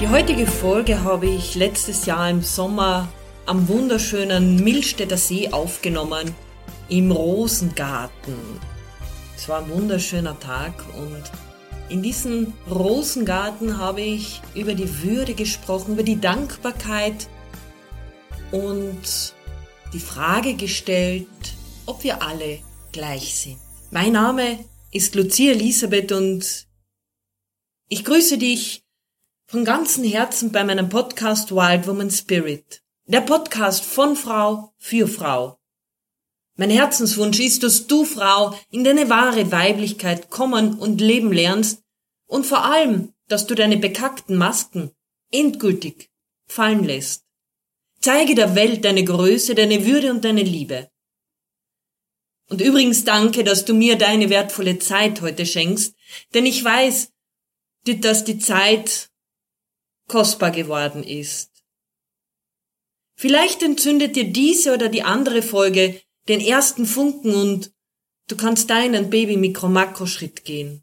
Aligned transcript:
Die 0.00 0.08
heutige 0.08 0.46
Folge 0.46 1.04
habe 1.04 1.26
ich 1.26 1.56
letztes 1.56 2.06
Jahr 2.06 2.30
im 2.30 2.40
Sommer 2.40 3.12
am 3.44 3.68
wunderschönen 3.68 4.56
Millstätter 4.64 5.18
See 5.18 5.50
aufgenommen, 5.50 6.34
im 6.88 7.12
Rosengarten. 7.12 8.34
Es 9.36 9.46
war 9.46 9.62
ein 9.62 9.68
wunderschöner 9.68 10.40
Tag 10.40 10.72
und 10.96 11.22
in 11.90 12.02
diesem 12.02 12.54
Rosengarten 12.70 13.76
habe 13.76 14.00
ich 14.00 14.40
über 14.54 14.72
die 14.72 15.02
Würde 15.02 15.34
gesprochen, 15.34 15.92
über 15.92 16.02
die 16.02 16.18
Dankbarkeit 16.18 17.28
und 18.52 19.34
die 19.92 20.00
Frage 20.00 20.54
gestellt, 20.54 21.26
ob 21.84 22.04
wir 22.04 22.22
alle 22.22 22.60
gleich 22.92 23.34
sind. 23.34 23.58
Mein 23.90 24.12
Name 24.12 24.64
ist 24.92 25.14
Lucia 25.14 25.52
Elisabeth 25.52 26.10
und 26.10 26.66
ich 27.90 28.02
grüße 28.02 28.38
dich 28.38 28.82
von 29.50 29.64
ganzem 29.64 30.04
Herzen 30.04 30.52
bei 30.52 30.62
meinem 30.62 30.88
Podcast 30.88 31.50
Wild 31.50 31.88
Woman 31.88 32.08
Spirit. 32.08 32.84
Der 33.06 33.20
Podcast 33.20 33.84
von 33.84 34.14
Frau 34.14 34.72
für 34.78 35.08
Frau. 35.08 35.58
Mein 36.54 36.70
Herzenswunsch 36.70 37.40
ist, 37.40 37.64
dass 37.64 37.88
du, 37.88 38.04
Frau, 38.04 38.56
in 38.70 38.84
deine 38.84 39.10
wahre 39.10 39.50
Weiblichkeit 39.50 40.30
kommen 40.30 40.78
und 40.78 41.00
leben 41.00 41.32
lernst 41.32 41.82
und 42.28 42.46
vor 42.46 42.64
allem, 42.64 43.12
dass 43.26 43.48
du 43.48 43.56
deine 43.56 43.76
bekackten 43.76 44.36
Masken 44.36 44.92
endgültig 45.32 46.10
fallen 46.46 46.84
lässt. 46.84 47.24
Zeige 48.00 48.36
der 48.36 48.54
Welt 48.54 48.84
deine 48.84 49.02
Größe, 49.02 49.56
deine 49.56 49.84
Würde 49.84 50.12
und 50.12 50.24
deine 50.24 50.44
Liebe. 50.44 50.92
Und 52.48 52.60
übrigens 52.60 53.02
danke, 53.02 53.42
dass 53.42 53.64
du 53.64 53.74
mir 53.74 53.98
deine 53.98 54.30
wertvolle 54.30 54.78
Zeit 54.78 55.22
heute 55.22 55.44
schenkst, 55.44 55.96
denn 56.34 56.46
ich 56.46 56.62
weiß, 56.62 57.10
dass 57.84 58.22
die 58.22 58.38
Zeit 58.38 59.10
kostbar 60.10 60.50
geworden 60.50 61.04
ist. 61.04 61.50
Vielleicht 63.16 63.62
entzündet 63.62 64.16
dir 64.16 64.24
diese 64.24 64.74
oder 64.74 64.88
die 64.88 65.02
andere 65.02 65.40
Folge 65.40 66.00
den 66.28 66.40
ersten 66.40 66.84
Funken 66.84 67.32
und 67.32 67.72
du 68.26 68.36
kannst 68.36 68.70
deinen 68.70 69.08
Baby-Mikro-Makro-Schritt 69.08 70.44
gehen. 70.44 70.82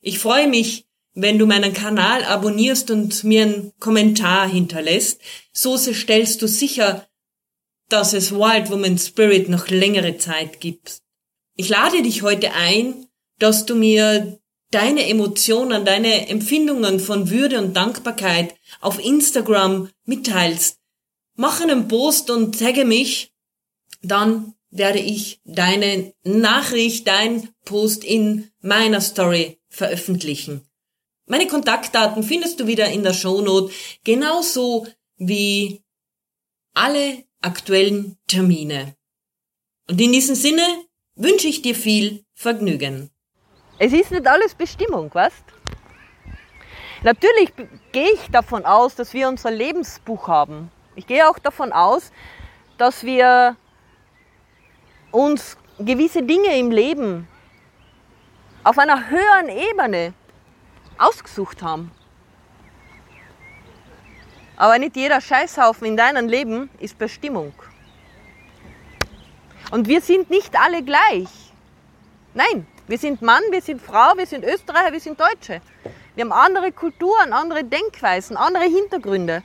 Ich 0.00 0.18
freue 0.20 0.46
mich, 0.46 0.86
wenn 1.14 1.38
du 1.38 1.46
meinen 1.46 1.72
Kanal 1.72 2.24
abonnierst 2.24 2.90
und 2.90 3.24
mir 3.24 3.42
einen 3.42 3.72
Kommentar 3.80 4.48
hinterlässt. 4.48 5.20
So 5.52 5.76
stellst 5.76 6.42
du 6.42 6.46
sicher, 6.46 7.08
dass 7.88 8.12
es 8.12 8.30
Wild 8.32 8.70
Woman 8.70 8.98
Spirit 8.98 9.48
noch 9.48 9.68
längere 9.68 10.16
Zeit 10.18 10.60
gibt. 10.60 11.02
Ich 11.56 11.68
lade 11.68 12.02
dich 12.02 12.22
heute 12.22 12.52
ein, 12.52 13.08
dass 13.38 13.66
du 13.66 13.74
mir 13.74 14.39
deine 14.70 15.08
Emotionen, 15.08 15.84
deine 15.84 16.28
Empfindungen 16.28 17.00
von 17.00 17.30
Würde 17.30 17.58
und 17.58 17.74
Dankbarkeit 17.74 18.54
auf 18.80 19.04
Instagram 19.04 19.90
mitteilst. 20.04 20.78
Mach 21.34 21.60
einen 21.60 21.88
Post 21.88 22.30
und 22.30 22.58
tagge 22.58 22.84
mich, 22.84 23.32
dann 24.02 24.54
werde 24.70 25.00
ich 25.00 25.40
deine 25.44 26.14
Nachricht, 26.22 27.06
dein 27.08 27.48
Post 27.64 28.04
in 28.04 28.50
meiner 28.60 29.00
Story 29.00 29.58
veröffentlichen. 29.68 30.66
Meine 31.26 31.46
Kontaktdaten 31.46 32.22
findest 32.22 32.60
du 32.60 32.66
wieder 32.66 32.88
in 32.90 33.02
der 33.02 33.14
Shownote, 33.14 33.72
genauso 34.04 34.86
wie 35.16 35.82
alle 36.74 37.24
aktuellen 37.40 38.16
Termine. 38.26 38.96
Und 39.88 40.00
in 40.00 40.12
diesem 40.12 40.34
Sinne 40.34 40.66
wünsche 41.14 41.48
ich 41.48 41.62
dir 41.62 41.74
viel 41.74 42.24
Vergnügen. 42.32 43.10
Es 43.82 43.94
ist 43.94 44.10
nicht 44.10 44.26
alles 44.26 44.54
Bestimmung, 44.54 45.08
weißt? 45.14 45.42
Natürlich 47.02 47.50
gehe 47.92 48.12
ich 48.12 48.30
davon 48.30 48.66
aus, 48.66 48.94
dass 48.94 49.14
wir 49.14 49.26
unser 49.26 49.50
Lebensbuch 49.50 50.28
haben. 50.28 50.70
Ich 50.96 51.06
gehe 51.06 51.26
auch 51.26 51.38
davon 51.38 51.72
aus, 51.72 52.12
dass 52.76 53.04
wir 53.04 53.56
uns 55.10 55.56
gewisse 55.78 56.22
Dinge 56.22 56.58
im 56.58 56.70
Leben 56.70 57.26
auf 58.64 58.76
einer 58.76 59.08
höheren 59.08 59.48
Ebene 59.48 60.12
ausgesucht 60.98 61.62
haben. 61.62 61.90
Aber 64.58 64.78
nicht 64.78 64.94
jeder 64.94 65.22
Scheißhaufen 65.22 65.86
in 65.86 65.96
deinem 65.96 66.28
Leben 66.28 66.68
ist 66.80 66.98
Bestimmung. 66.98 67.54
Und 69.70 69.88
wir 69.88 70.02
sind 70.02 70.28
nicht 70.28 70.54
alle 70.60 70.82
gleich. 70.82 71.30
Nein, 72.34 72.66
wir 72.90 72.98
sind 72.98 73.22
Mann, 73.22 73.44
wir 73.52 73.62
sind 73.62 73.80
Frau, 73.80 74.16
wir 74.16 74.26
sind 74.26 74.44
Österreicher, 74.44 74.92
wir 74.92 74.98
sind 74.98 75.20
Deutsche. 75.20 75.60
Wir 76.16 76.24
haben 76.24 76.32
andere 76.32 76.72
Kulturen, 76.72 77.32
andere 77.32 77.62
Denkweisen, 77.62 78.36
andere 78.36 78.64
Hintergründe. 78.64 79.44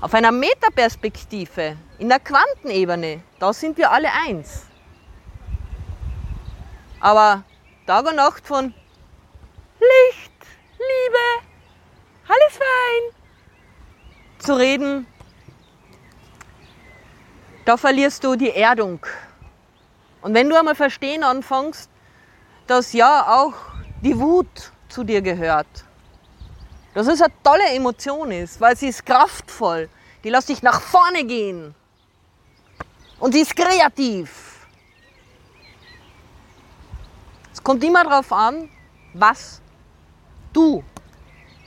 Auf 0.00 0.12
einer 0.12 0.32
Metaperspektive, 0.32 1.76
in 1.98 2.08
der 2.08 2.18
Quantenebene, 2.18 3.22
da 3.38 3.52
sind 3.52 3.78
wir 3.78 3.92
alle 3.92 4.08
eins. 4.12 4.66
Aber 6.98 7.44
Tag 7.86 8.04
und 8.08 8.16
Nacht 8.16 8.44
von 8.44 8.74
Licht, 9.78 10.32
Liebe, 10.72 11.46
alles 12.26 12.56
fein, 12.56 14.40
zu 14.40 14.54
reden, 14.54 15.06
da 17.64 17.76
verlierst 17.76 18.24
du 18.24 18.34
die 18.34 18.50
Erdung. 18.50 19.06
Und 20.26 20.34
wenn 20.34 20.50
du 20.50 20.58
einmal 20.58 20.74
verstehen 20.74 21.22
anfängst, 21.22 21.88
dass 22.66 22.92
ja 22.92 23.28
auch 23.28 23.54
die 24.02 24.18
Wut 24.18 24.72
zu 24.88 25.04
dir 25.04 25.22
gehört, 25.22 25.68
dass 26.94 27.06
es 27.06 27.22
eine 27.22 27.32
tolle 27.44 27.68
Emotion 27.68 28.32
ist, 28.32 28.60
weil 28.60 28.76
sie 28.76 28.88
ist 28.88 29.06
kraftvoll, 29.06 29.88
die 30.24 30.30
lässt 30.30 30.48
dich 30.48 30.64
nach 30.64 30.80
vorne 30.80 31.22
gehen 31.22 31.76
und 33.20 33.34
sie 33.34 33.42
ist 33.42 33.54
kreativ. 33.54 34.66
Es 37.52 37.62
kommt 37.62 37.84
immer 37.84 38.02
darauf 38.02 38.32
an, 38.32 38.68
was 39.14 39.62
du 40.52 40.82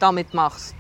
damit 0.01 0.33
machst. 0.33 0.75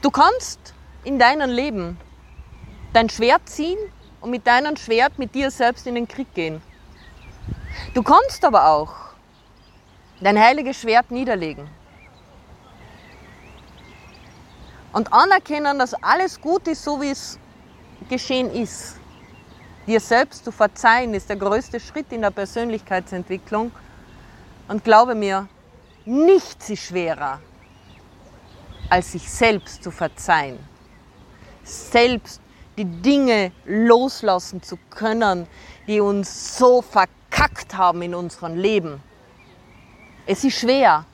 Du 0.00 0.08
kannst 0.12 0.72
in 1.02 1.18
deinem 1.18 1.50
Leben 1.50 1.98
dein 2.98 3.08
Schwert 3.08 3.48
ziehen 3.48 3.78
und 4.20 4.30
mit 4.30 4.44
deinem 4.44 4.76
Schwert 4.76 5.20
mit 5.20 5.32
dir 5.32 5.52
selbst 5.52 5.86
in 5.86 5.94
den 5.94 6.08
Krieg 6.08 6.34
gehen. 6.34 6.60
Du 7.94 8.02
kannst 8.02 8.44
aber 8.44 8.66
auch 8.66 8.92
dein 10.20 10.36
heiliges 10.36 10.80
Schwert 10.80 11.08
niederlegen 11.12 11.70
und 14.92 15.12
anerkennen, 15.12 15.78
dass 15.78 15.94
alles 15.94 16.40
gut 16.40 16.66
ist, 16.66 16.82
so 16.82 17.00
wie 17.00 17.10
es 17.10 17.38
geschehen 18.08 18.50
ist. 18.50 18.96
Dir 19.86 20.00
selbst 20.00 20.44
zu 20.44 20.50
verzeihen 20.50 21.14
ist 21.14 21.28
der 21.28 21.36
größte 21.36 21.78
Schritt 21.78 22.10
in 22.10 22.22
der 22.22 22.32
Persönlichkeitsentwicklung. 22.32 23.70
Und 24.66 24.82
glaube 24.82 25.14
mir, 25.14 25.46
nichts 26.04 26.68
ist 26.68 26.82
schwerer 26.82 27.40
als 28.90 29.12
sich 29.12 29.30
selbst 29.30 29.84
zu 29.84 29.92
verzeihen. 29.92 30.58
Selbst 31.62 32.40
die 32.78 32.84
Dinge 32.84 33.52
loslassen 33.64 34.62
zu 34.62 34.78
können, 34.90 35.46
die 35.86 36.00
uns 36.00 36.56
so 36.56 36.80
verkackt 36.80 37.76
haben 37.76 38.02
in 38.02 38.14
unserem 38.14 38.56
Leben. 38.56 39.02
Es 40.26 40.44
ist 40.44 40.60
schwer, 40.60 41.04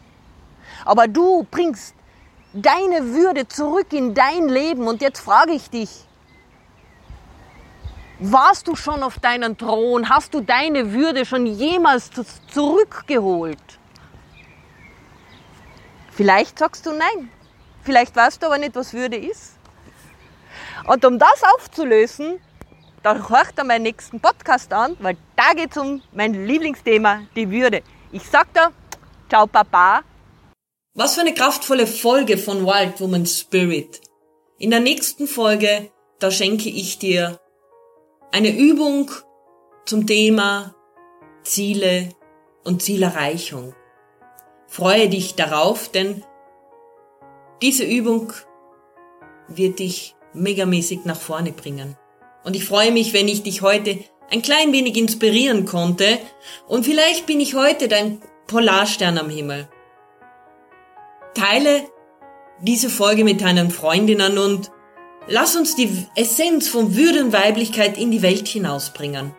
aber 0.85 1.09
du 1.09 1.47
bringst 1.51 1.95
deine 2.53 3.13
Würde 3.13 3.49
zurück 3.49 3.93
in 3.93 4.15
dein 4.15 4.49
Leben. 4.49 4.87
Und 4.87 5.03
jetzt 5.03 5.21
frage 5.21 5.53
ich 5.53 5.71
dich, 5.71 6.05
warst 8.19 8.69
du 8.69 8.77
schon 8.77 9.03
auf 9.03 9.19
deinen 9.19 9.57
Thron? 9.57 10.09
Hast 10.09 10.35
du 10.35 10.41
deine 10.41 10.93
Würde 10.93 11.25
schon 11.25 11.47
jemals 11.47 12.11
zurückgeholt? 12.53 13.59
Vielleicht 16.11 16.59
sagst 16.59 16.87
du 16.87 16.93
nein. 16.93 17.31
Vielleicht 17.83 18.15
weißt 18.15 18.43
du 18.43 18.47
aber 18.47 18.59
nicht, 18.59 18.77
was 18.77 18.93
Würde 18.95 19.17
ist. 19.17 19.59
Und 20.87 21.05
um 21.05 21.19
das 21.19 21.43
aufzulösen, 21.55 22.41
da 23.03 23.29
hört 23.29 23.57
er 23.57 23.65
meinen 23.65 23.83
nächsten 23.83 24.21
Podcast 24.21 24.73
an, 24.73 24.97
weil 25.01 25.17
da 25.37 25.53
geht 25.55 25.71
es 25.71 25.77
um 25.79 26.03
mein 26.13 26.47
Lieblingsthema, 26.47 27.23
die 27.35 27.51
Würde. 27.51 27.83
Ich 28.13 28.23
sag 28.29 28.53
dir, 28.53 28.71
ciao 29.29 29.47
Papa. 29.47 30.03
Was 30.95 31.15
für 31.15 31.23
eine 31.23 31.35
kraftvolle 31.35 31.87
Folge 31.87 32.39
von 32.39 32.67
Wild 32.67 33.01
Woman 33.01 33.27
Spirit. 33.27 34.01
In 34.59 34.71
der 34.71 34.81
nächsten 34.81 35.27
Folge, 35.27 35.91
da 36.19 36.31
schenke 36.31 36.69
ich 36.69 36.99
dir 36.99 37.41
eine 38.31 38.57
Übung 38.57 39.11
zum 39.87 40.07
Thema 40.07 40.75
Ziele 41.43 42.11
und 42.63 42.83
Zielerreichung. 42.83 43.75
Freue 44.67 45.09
dich 45.09 45.35
darauf, 45.35 45.91
denn 45.91 46.25
diese 47.63 47.85
Übung 47.85 48.33
wird 49.49 49.79
dich 49.79 50.15
megamäßig 50.35 51.05
nach 51.05 51.21
vorne 51.21 51.53
bringen. 51.53 51.97
Und 52.45 52.57
ich 52.57 52.65
freue 52.65 52.93
mich, 52.93 53.13
wenn 53.13 53.29
ich 53.29 53.43
dich 53.43 53.63
heute 53.63 53.99
ein 54.31 54.43
klein 54.43 54.73
wenig 54.73 54.97
inspirieren 54.97 55.65
konnte 55.65 56.19
und 56.67 56.85
vielleicht 56.85 57.27
bin 57.27 57.41
ich 57.41 57.55
heute 57.55 57.89
dein 57.89 58.21
Polarstern 58.47 59.19
am 59.19 59.31
Himmel. 59.31 59.69
Teile 61.35 61.83
diese 62.61 62.89
Folge 62.89 63.25
mit 63.25 63.41
deinen 63.41 63.71
Freundinnen 63.71 64.39
und 64.39 64.71
lass 65.27 65.57
uns 65.57 65.75
die 65.75 66.07
Essenz 66.15 66.69
von 66.69 66.97
Würde 66.97 67.25
und 67.25 67.33
Weiblichkeit 67.33 67.99
in 67.99 68.11
die 68.11 68.23
Welt 68.23 68.49
hinausbringen. 68.49 69.35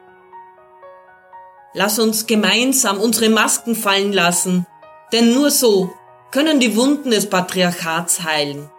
Lass 1.74 2.00
uns 2.00 2.26
gemeinsam 2.26 3.00
unsere 3.00 3.30
Masken 3.30 3.76
fallen 3.76 4.14
lassen, 4.14 4.66
denn 5.12 5.34
nur 5.34 5.52
so 5.52 5.92
können 6.32 6.60
die 6.60 6.76
Wunden 6.76 7.12
des 7.12 7.30
Patriarchats 7.30 8.24
heilen. 8.24 8.70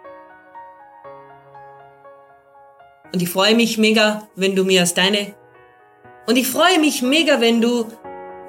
Und 3.13 3.21
ich 3.21 3.29
freue 3.29 3.55
mich 3.55 3.77
mega, 3.77 4.27
wenn 4.35 4.55
du 4.55 4.63
mir 4.63 4.81
als 4.81 4.93
deine 4.93 5.35
und 6.27 6.35
ich 6.35 6.49
freue 6.49 6.77
mich 6.79 7.01
mega, 7.01 7.39
wenn 7.39 7.61
du 7.61 7.85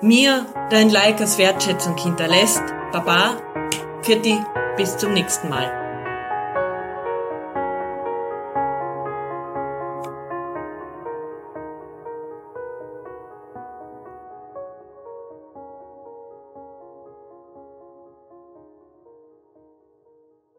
mir 0.02 0.46
dein 0.68 0.90
Like 0.90 1.20
als 1.20 1.38
Wertschätzung 1.38 1.96
hinterlässt. 1.96 2.62
Baba, 2.90 3.40
Pfiat 4.02 4.26
bis 4.76 4.96
zum 4.96 5.12
nächsten 5.12 5.48
Mal. 5.48 5.87